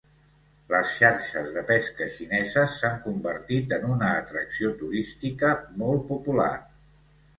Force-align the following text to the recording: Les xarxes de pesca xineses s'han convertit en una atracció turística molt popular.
Les 0.69 0.87
xarxes 1.01 1.49
de 1.57 1.63
pesca 1.71 2.07
xineses 2.15 2.77
s'han 2.79 2.97
convertit 3.05 3.77
en 3.79 3.87
una 3.97 4.09
atracció 4.23 4.75
turística 4.81 5.53
molt 5.83 6.07
popular. 6.13 6.53